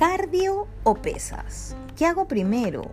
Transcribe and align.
¿Cardio 0.00 0.66
o 0.82 0.94
pesas? 0.94 1.76
¿Qué 1.94 2.06
hago 2.06 2.26
primero? 2.26 2.90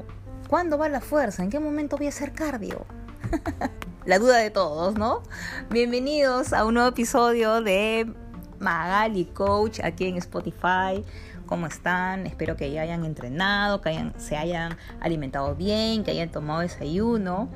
¿Cuándo 0.49 0.77
va 0.77 0.89
la 0.89 0.99
fuerza? 0.99 1.41
¿En 1.41 1.49
qué 1.49 1.57
momento 1.57 1.95
voy 1.95 2.07
a 2.07 2.09
hacer 2.09 2.33
cardio? 2.33 2.86
la 4.05 4.20
duda 4.20 4.36
de 4.39 4.49
todos, 4.49 4.95
¿no? 4.95 5.23
Bienvenidos 5.70 6.51
a 6.51 6.65
un 6.65 6.73
nuevo 6.73 6.89
episodio 6.89 7.61
de 7.61 8.14
Magali 8.59 9.23
Coach 9.23 9.79
aquí 9.82 10.04
en 10.04 10.18
Spotify. 10.18 11.01
¿Cómo 11.46 11.68
están? 11.68 12.28
Espero 12.28 12.57
que 12.57 12.71
ya 12.71 12.82
hayan 12.82 13.05
entrenado, 13.05 13.79
que 13.79 13.87
hayan, 13.87 14.14
se 14.19 14.36
hayan 14.36 14.75
alimentado 15.00 15.55
bien, 15.55 16.04
que 16.04 16.11
hayan 16.11 16.29
tomado 16.29 16.60
desayuno. 16.60 17.47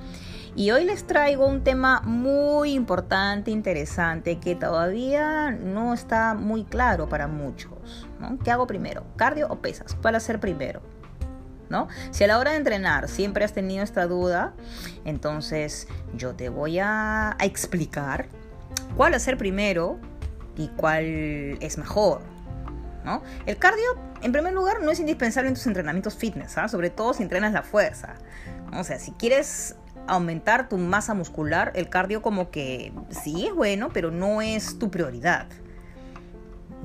Y 0.54 0.72
hoy 0.72 0.84
les 0.84 1.08
traigo 1.08 1.46
un 1.46 1.64
tema 1.64 2.02
muy 2.02 2.74
importante, 2.74 3.52
interesante, 3.52 4.38
que 4.40 4.54
todavía 4.56 5.50
no 5.52 5.94
está 5.94 6.34
muy 6.34 6.66
claro 6.66 7.08
para 7.08 7.28
muchos. 7.28 8.06
¿Qué 8.44 8.52
hago 8.52 8.68
primero? 8.68 9.06
¿Cardio 9.16 9.48
o 9.50 9.62
pesas? 9.62 9.96
¿Cuál 10.02 10.16
hacer 10.16 10.42
primero? 10.42 10.82
¿No? 11.70 11.88
Si 12.12 12.26
a 12.26 12.28
la 12.28 12.38
hora 12.38 12.52
de 12.52 12.58
entrenar 12.58 13.08
siempre 13.08 13.46
has 13.46 13.54
tenido 13.54 13.82
esta 13.82 14.08
duda, 14.08 14.54
entonces 15.06 15.88
yo 16.18 16.36
te 16.36 16.50
voy 16.50 16.80
a, 16.80 17.38
explicar 17.40 18.28
cuál 18.98 19.14
hacer 19.14 19.38
primero 19.38 20.00
y 20.58 20.68
cuál 20.68 21.06
es 21.62 21.78
mejor. 21.78 22.24
¿no? 23.06 23.24
El 23.46 23.56
cardio, 23.56 23.98
en 24.22 24.34
primer 24.34 24.52
lugar, 24.52 24.82
no 24.82 24.92
es 24.92 25.00
indispensable 25.00 25.48
en 25.48 25.56
tus 25.56 25.66
entrenamientos 25.66 26.14
fitness, 26.16 26.58
¿ah? 26.58 26.68
sobre 26.68 26.90
todo 26.90 27.14
si 27.14 27.24
entrenas 27.24 27.54
la 27.54 27.64
fuerza. 27.64 28.16
O 28.74 28.84
sea, 28.84 29.00
si 29.00 29.12
quieres 29.12 29.78
aumentar 30.08 30.70
tu 30.70 30.78
masa 30.78 31.14
muscular, 31.14 31.72
el 31.76 31.90
cardio 31.90 32.22
como 32.22 32.52
que 32.52 32.92
sí 33.10 33.48
es 33.48 33.54
bueno, 33.54 33.90
pero 33.94 34.12
no 34.12 34.42
es 34.42 34.80
tu 34.80 34.92
prioridad. 34.92 35.48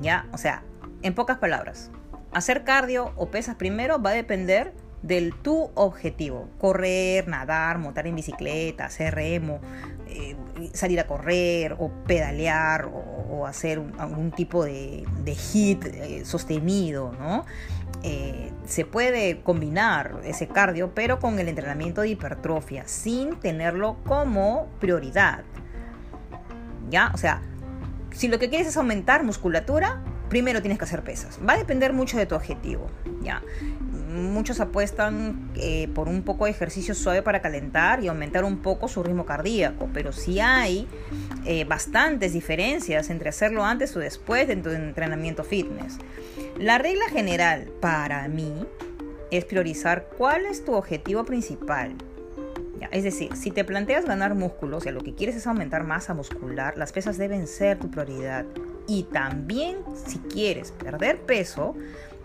¿Ya? 0.01 0.27
O 0.31 0.37
sea, 0.37 0.63
en 1.01 1.13
pocas 1.15 1.37
palabras, 1.37 1.91
hacer 2.33 2.63
cardio 2.63 3.13
o 3.15 3.29
pesas 3.31 3.55
primero 3.55 4.01
va 4.01 4.11
a 4.11 4.13
depender 4.13 4.73
del 5.01 5.33
tu 5.33 5.71
objetivo. 5.75 6.49
Correr, 6.59 7.27
nadar, 7.27 7.77
montar 7.77 8.07
en 8.07 8.15
bicicleta, 8.15 8.85
hacer 8.85 9.15
remo, 9.15 9.59
eh, 10.07 10.35
salir 10.73 10.99
a 10.99 11.07
correr 11.07 11.75
o 11.79 11.91
pedalear 12.05 12.85
o, 12.85 13.16
hacer 13.45 13.81
algún 13.97 14.31
tipo 14.31 14.63
de, 14.63 15.05
hit 15.51 15.85
eh, 15.85 16.23
sostenido, 16.25 17.11
¿no? 17.19 17.45
Eh, 18.03 18.51
se 18.65 18.85
puede 18.85 19.41
combinar 19.41 20.21
ese 20.23 20.47
cardio, 20.47 20.93
pero 20.93 21.19
con 21.19 21.39
el 21.39 21.47
entrenamiento 21.47 22.01
de 22.01 22.09
hipertrofia, 22.09 22.87
sin 22.87 23.39
tenerlo 23.39 23.97
como 24.05 24.67
prioridad. 24.79 25.43
¿Ya? 26.89 27.11
O 27.13 27.17
sea, 27.17 27.41
si 28.11 28.27
lo 28.27 28.39
que 28.39 28.49
quieres 28.49 28.67
es 28.67 28.77
aumentar 28.77 29.23
musculatura, 29.23 30.01
primero 30.29 30.61
tienes 30.61 30.77
que 30.77 30.85
hacer 30.85 31.03
pesas. 31.03 31.39
Va 31.47 31.53
a 31.53 31.57
depender 31.57 31.93
mucho 31.93 32.17
de 32.17 32.25
tu 32.25 32.35
objetivo. 32.35 32.87
¿Ya? 33.21 33.41
Muchos 34.17 34.59
apuestan 34.59 35.51
eh, 35.55 35.87
por 35.93 36.07
un 36.07 36.23
poco 36.23 36.45
de 36.45 36.51
ejercicio 36.51 36.95
suave 36.95 37.21
para 37.21 37.41
calentar 37.41 38.03
y 38.03 38.07
aumentar 38.07 38.43
un 38.43 38.57
poco 38.57 38.87
su 38.87 39.03
ritmo 39.03 39.25
cardíaco, 39.25 39.89
pero 39.93 40.11
si 40.11 40.39
hay 40.39 40.87
eh, 41.45 41.65
bastantes 41.65 42.33
diferencias 42.33 43.11
entre 43.11 43.29
hacerlo 43.29 43.63
antes 43.63 43.95
o 43.95 43.99
después 43.99 44.47
de 44.47 44.53
entrenamiento 44.53 45.43
fitness. 45.43 45.97
La 46.57 46.79
regla 46.79 47.07
general 47.09 47.69
para 47.79 48.27
mí 48.27 48.65
es 49.29 49.45
priorizar 49.45 50.09
cuál 50.17 50.45
es 50.45 50.65
tu 50.65 50.73
objetivo 50.73 51.23
principal. 51.23 51.93
Es 52.91 53.03
decir, 53.03 53.35
si 53.35 53.51
te 53.51 53.63
planteas 53.63 54.05
ganar 54.05 54.35
músculo, 54.35 54.77
o 54.77 54.81
sea, 54.81 54.91
lo 54.91 55.01
que 55.01 55.13
quieres 55.13 55.35
es 55.35 55.47
aumentar 55.47 55.83
masa 55.83 56.13
muscular, 56.13 56.77
las 56.77 56.91
pesas 56.93 57.17
deben 57.17 57.47
ser 57.47 57.79
tu 57.79 57.91
prioridad. 57.91 58.45
Y 58.87 59.03
también 59.03 59.77
si 60.05 60.19
quieres 60.19 60.71
perder 60.71 61.19
peso, 61.21 61.75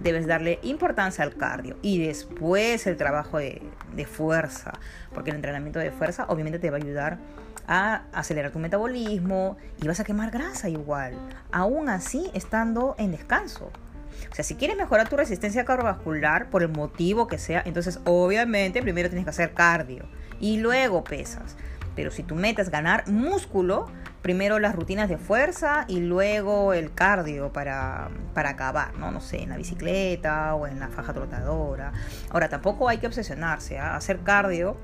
debes 0.03 0.27
darle 0.27 0.58
importancia 0.62 1.25
al 1.25 1.36
cardio 1.36 1.77
y 1.83 2.05
después 2.05 2.87
el 2.87 2.97
trabajo 2.97 3.38
de, 3.38 3.62
de, 3.94 4.06
fuerza, 4.06 4.72
porque 5.15 5.31
el 5.31 5.37
entrenamiento 5.37 5.78
de 5.78 5.91
fuerza 5.91 6.26
obviamente 6.28 6.59
te 6.59 6.71
va 6.71 6.76
a 6.76 6.81
ayudar 6.81 7.19
a 7.69 8.03
acelerar 8.12 8.50
tu 8.50 8.59
metabolismo 8.59 9.56
y 9.81 9.87
vas 9.87 10.00
a 10.00 10.04
quemar 10.04 10.31
grasa 10.31 10.69
igual, 10.69 11.15
aún 11.53 11.88
así 11.88 12.31
estando 12.34 12.94
en 12.99 13.12
descanso. 13.12 13.71
O 14.31 14.34
sea, 14.34 14.44
si 14.44 14.54
quieres 14.54 14.76
mejorar 14.76 15.09
tu 15.09 15.16
resistencia 15.16 15.65
cardiovascular 15.65 16.50
por 16.50 16.62
el 16.62 16.69
motivo 16.69 17.26
que 17.26 17.38
sea, 17.38 17.62
entonces 17.65 18.00
obviamente 18.05 18.82
primero 18.82 19.09
tienes 19.09 19.25
que 19.25 19.31
hacer 19.31 19.53
cardio 19.53 20.05
y 20.41 20.59
luego 20.59 21.05
pesas. 21.05 21.56
Pero 21.94 22.10
si 22.10 22.22
tu 22.22 22.34
meta 22.34 22.62
es 22.62 22.71
ganar 22.71 23.09
músculo, 23.09 23.88
primero 24.22 24.60
las 24.60 24.75
rutinas 24.75 25.09
de 25.09 25.19
fuerza 25.19 25.84
y 25.88 26.00
luego 26.00 26.72
el 26.72 26.94
cardio 26.94 27.53
para, 27.53 28.09
para 28.34 28.50
acabar, 28.50 28.94
¿no? 28.97 29.10
No 29.10 29.21
sé, 29.21 29.43
en 29.43 29.50
la 29.50 29.56
bicicleta 29.56 30.55
o 30.55 30.66
en 30.66 30.78
la 30.78 30.88
faja 30.88 31.12
trotadora. 31.12 31.93
Ahora, 32.31 32.49
tampoco 32.49 32.88
hay 32.88 32.99
que 32.99 33.09
obsesionarse 33.09 33.78
a 33.78 33.93
¿ah? 33.93 33.97
hacer 33.97 34.21
cardio. 34.21 34.77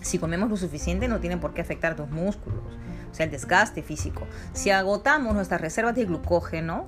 Si 0.00 0.18
comemos 0.18 0.48
lo 0.48 0.56
suficiente 0.56 1.06
no 1.08 1.20
tiene 1.20 1.36
por 1.36 1.52
qué 1.52 1.60
afectar 1.60 1.94
tus 1.94 2.08
músculos, 2.08 2.62
o 3.10 3.14
sea, 3.14 3.26
el 3.26 3.30
desgaste 3.30 3.82
físico. 3.82 4.26
Si 4.54 4.70
agotamos 4.70 5.34
nuestras 5.34 5.60
reservas 5.60 5.94
de 5.94 6.06
glucógeno, 6.06 6.86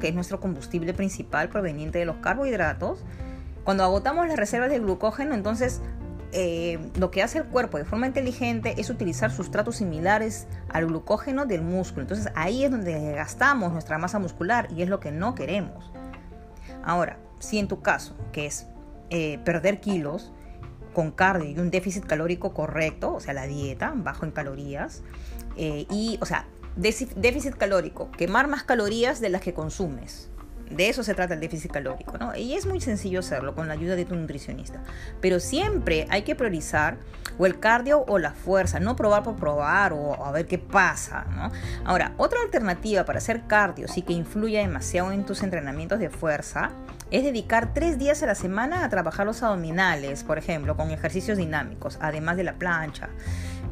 que 0.00 0.08
es 0.08 0.14
nuestro 0.14 0.40
combustible 0.40 0.94
principal 0.94 1.50
proveniente 1.50 1.98
de 1.98 2.06
los 2.06 2.16
carbohidratos, 2.16 3.04
cuando 3.64 3.84
agotamos 3.84 4.26
las 4.26 4.38
reservas 4.38 4.70
de 4.70 4.78
glucógeno, 4.78 5.34
entonces 5.34 5.82
eh, 6.36 6.90
lo 6.98 7.12
que 7.12 7.22
hace 7.22 7.38
el 7.38 7.44
cuerpo 7.44 7.78
de 7.78 7.84
forma 7.84 8.08
inteligente 8.08 8.74
es 8.76 8.90
utilizar 8.90 9.30
sustratos 9.30 9.76
similares 9.76 10.48
al 10.68 10.86
glucógeno 10.86 11.46
del 11.46 11.62
músculo. 11.62 12.02
Entonces 12.02 12.32
ahí 12.34 12.64
es 12.64 12.72
donde 12.72 13.12
gastamos 13.12 13.72
nuestra 13.72 13.98
masa 13.98 14.18
muscular 14.18 14.68
y 14.70 14.82
es 14.82 14.88
lo 14.88 14.98
que 14.98 15.12
no 15.12 15.36
queremos. 15.36 15.92
Ahora, 16.82 17.18
si 17.38 17.58
en 17.58 17.68
tu 17.68 17.82
caso, 17.82 18.16
que 18.32 18.46
es 18.46 18.66
eh, 19.10 19.38
perder 19.44 19.80
kilos 19.80 20.32
con 20.92 21.12
cardio 21.12 21.50
y 21.50 21.58
un 21.58 21.70
déficit 21.70 22.04
calórico 22.04 22.52
correcto, 22.52 23.14
o 23.14 23.20
sea, 23.20 23.32
la 23.32 23.46
dieta, 23.46 23.92
bajo 23.96 24.24
en 24.24 24.32
calorías, 24.32 25.02
eh, 25.56 25.86
y, 25.88 26.18
o 26.20 26.26
sea, 26.26 26.48
déficit 26.76 27.56
calórico, 27.56 28.10
quemar 28.10 28.48
más 28.48 28.64
calorías 28.64 29.20
de 29.20 29.28
las 29.28 29.40
que 29.40 29.54
consumes. 29.54 30.30
De 30.70 30.88
eso 30.88 31.02
se 31.02 31.14
trata 31.14 31.34
el 31.34 31.40
déficit 31.40 31.72
calórico, 31.72 32.18
¿no? 32.18 32.34
Y 32.34 32.54
es 32.54 32.66
muy 32.66 32.80
sencillo 32.80 33.20
hacerlo 33.20 33.54
con 33.54 33.68
la 33.68 33.74
ayuda 33.74 33.96
de 33.96 34.04
tu 34.04 34.14
nutricionista. 34.14 34.82
Pero 35.20 35.40
siempre 35.40 36.06
hay 36.10 36.22
que 36.22 36.34
priorizar 36.34 36.96
o 37.38 37.46
el 37.46 37.58
cardio 37.58 38.04
o 38.06 38.18
la 38.18 38.32
fuerza, 38.32 38.80
no 38.80 38.96
probar 38.96 39.22
por 39.22 39.36
probar 39.36 39.92
o 39.92 40.24
a 40.24 40.32
ver 40.32 40.46
qué 40.46 40.58
pasa, 40.58 41.26
¿no? 41.30 41.50
Ahora, 41.84 42.12
otra 42.16 42.40
alternativa 42.42 43.04
para 43.04 43.18
hacer 43.18 43.42
cardio, 43.46 43.88
sí 43.88 44.02
que 44.02 44.12
influya 44.12 44.60
demasiado 44.60 45.12
en 45.12 45.24
tus 45.24 45.42
entrenamientos 45.42 45.98
de 45.98 46.10
fuerza, 46.10 46.70
es 47.14 47.22
dedicar 47.22 47.72
tres 47.74 47.96
días 47.96 48.24
a 48.24 48.26
la 48.26 48.34
semana 48.34 48.84
a 48.84 48.88
trabajar 48.88 49.24
los 49.24 49.40
abdominales, 49.44 50.24
por 50.24 50.36
ejemplo, 50.36 50.76
con 50.76 50.90
ejercicios 50.90 51.38
dinámicos, 51.38 51.96
además 52.00 52.36
de 52.36 52.42
la 52.42 52.58
plancha. 52.58 53.08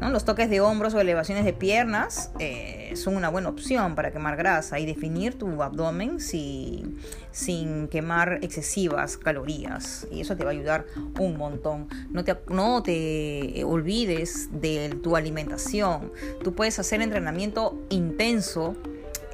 Los 0.00 0.24
toques 0.24 0.48
de 0.48 0.60
hombros 0.60 0.94
o 0.94 1.00
elevaciones 1.00 1.44
de 1.44 1.52
piernas 1.52 2.30
eh, 2.38 2.92
son 2.94 3.16
una 3.16 3.28
buena 3.28 3.48
opción 3.48 3.94
para 3.94 4.12
quemar 4.12 4.36
grasa 4.36 4.78
y 4.78 4.86
definir 4.86 5.38
tu 5.38 5.62
abdomen 5.62 6.18
sin 6.20 7.88
quemar 7.88 8.38
excesivas 8.42 9.16
calorías. 9.16 10.06
Y 10.10 10.20
eso 10.20 10.36
te 10.36 10.44
va 10.44 10.50
a 10.50 10.52
ayudar 10.52 10.86
un 11.18 11.36
montón. 11.36 11.88
No 12.10 12.24
te, 12.24 12.36
no 12.48 12.82
te 12.82 13.62
olvides 13.64 14.48
de 14.52 14.88
tu 15.02 15.16
alimentación. 15.16 16.12
Tú 16.42 16.54
puedes 16.54 16.78
hacer 16.78 17.00
entrenamiento 17.00 17.80
intenso 17.88 18.76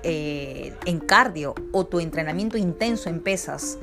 eh, 0.03 0.75
en 0.85 1.01
cardio 1.01 1.55
o 1.73 1.87
tu 1.87 1.99
entrenamiento 1.99 2.57
intenso 2.57 3.09
en 3.09 3.21
pesas, 3.21 3.79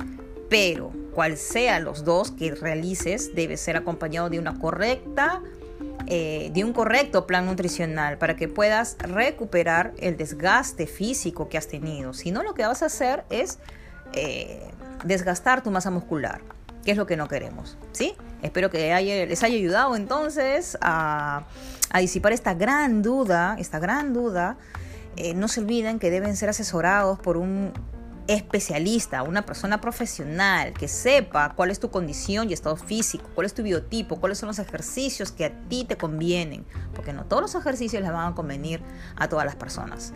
pero 0.48 0.92
cual 1.14 1.36
sea 1.36 1.80
los 1.80 2.04
dos 2.04 2.30
que 2.30 2.54
realices, 2.54 3.34
debe 3.34 3.56
ser 3.56 3.76
acompañado 3.76 4.30
de 4.30 4.38
una 4.38 4.58
correcta 4.58 5.42
eh, 6.08 6.50
de 6.52 6.62
un 6.62 6.72
correcto 6.72 7.26
plan 7.26 7.46
nutricional 7.46 8.16
para 8.16 8.36
que 8.36 8.46
puedas 8.46 8.96
recuperar 9.00 9.92
el 9.98 10.16
desgaste 10.16 10.86
físico 10.86 11.48
que 11.48 11.58
has 11.58 11.66
tenido. 11.66 12.12
Si 12.12 12.30
no, 12.30 12.44
lo 12.44 12.54
que 12.54 12.64
vas 12.64 12.82
a 12.82 12.86
hacer 12.86 13.24
es 13.28 13.58
eh, 14.12 14.62
desgastar 15.04 15.64
tu 15.64 15.72
masa 15.72 15.90
muscular, 15.90 16.42
que 16.84 16.92
es 16.92 16.96
lo 16.96 17.06
que 17.06 17.16
no 17.16 17.26
queremos. 17.26 17.76
¿sí? 17.90 18.14
Espero 18.42 18.70
que 18.70 19.26
les 19.28 19.42
haya 19.42 19.56
ayudado 19.56 19.96
entonces 19.96 20.78
a, 20.80 21.46
disipar 21.98 22.32
esta 22.32 22.54
gran 22.54 23.02
duda, 23.02 23.56
esta 23.58 23.80
gran 23.80 24.12
duda. 24.12 24.58
Eh, 25.16 25.34
no 25.34 25.48
se 25.48 25.60
olviden 25.60 25.98
que 25.98 26.10
deben 26.10 26.36
ser 26.36 26.50
asesorados 26.50 27.18
por 27.18 27.36
un 27.36 27.72
especialista, 28.28 29.22
una 29.22 29.46
persona 29.46 29.80
profesional 29.80 30.72
que 30.72 30.88
sepa 30.88 31.54
cuál 31.54 31.70
es 31.70 31.80
tu 31.80 31.90
condición 31.90 32.50
y 32.50 32.52
estado 32.52 32.76
físico, 32.76 33.30
cuál 33.34 33.46
es 33.46 33.54
tu 33.54 33.62
biotipo, 33.62 34.16
cuáles 34.16 34.38
son 34.38 34.48
los 34.48 34.58
ejercicios 34.58 35.32
que 35.32 35.44
a 35.44 35.68
ti 35.68 35.84
te 35.84 35.96
convienen, 35.96 36.64
porque 36.94 37.12
no 37.12 37.24
todos 37.24 37.42
los 37.42 37.54
ejercicios 37.54 38.02
les 38.02 38.12
van 38.12 38.32
a 38.32 38.34
convenir 38.34 38.82
a 39.16 39.28
todas 39.28 39.46
las 39.46 39.56
personas. 39.56 40.12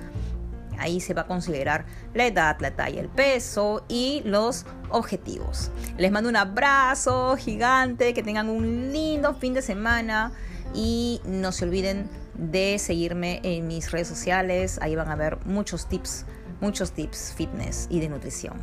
Ahí 0.79 1.01
se 1.01 1.12
va 1.12 1.23
a 1.23 1.27
considerar 1.27 1.85
la 2.15 2.27
edad, 2.27 2.57
la 2.61 2.75
talla, 2.75 3.01
el 3.01 3.11
peso 3.11 3.85
y 3.87 4.23
los 4.25 4.65
objetivos. 4.89 5.71
Les 5.99 6.11
mando 6.11 6.31
un 6.31 6.37
abrazo 6.37 7.37
gigante, 7.37 8.15
que 8.15 8.23
tengan 8.23 8.49
un 8.49 8.91
lindo 8.91 9.35
fin 9.35 9.53
de 9.53 9.61
semana 9.61 10.33
y 10.75 11.21
no 11.27 11.53
se 11.53 11.67
olviden 11.67 12.09
de 12.35 12.79
seguirme 12.79 13.41
en 13.43 13.67
mis 13.67 13.91
redes 13.91 14.09
sociales. 14.09 14.79
Ahí 14.81 14.97
van 14.97 15.11
a 15.11 15.17
ver 15.17 15.39
muchos 15.45 15.87
tips 15.87 16.25
muchos 16.61 16.93
tips 16.93 17.35
fitness 17.37 17.87
y 17.91 18.01
de 18.01 18.09
nutrición. 18.09 18.55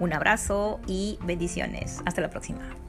Un 0.00 0.12
abrazo 0.12 0.80
y 0.86 1.18
bendiciones. 1.24 2.00
Hasta 2.04 2.20
la 2.20 2.30
próxima. 2.30 2.81